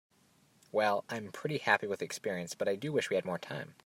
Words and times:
Well, 0.71 1.05
I 1.09 1.17
am 1.17 1.31
pretty 1.31 1.59
happy 1.59 1.85
with 1.85 1.99
the 1.99 2.05
experience, 2.05 2.55
but 2.55 2.67
I 2.67 2.75
do 2.75 2.91
wish 2.91 3.11
we 3.11 3.17
had 3.17 3.25
more 3.25 3.37
time. 3.37 3.75